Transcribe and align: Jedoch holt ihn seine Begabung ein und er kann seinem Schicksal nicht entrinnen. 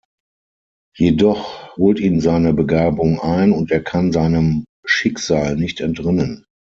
Jedoch 0.97 1.77
holt 1.77 1.99
ihn 1.99 2.21
seine 2.21 2.55
Begabung 2.55 3.19
ein 3.19 3.51
und 3.51 3.69
er 3.69 3.83
kann 3.83 4.11
seinem 4.11 4.65
Schicksal 4.83 5.55
nicht 5.55 5.79
entrinnen. 5.79 6.43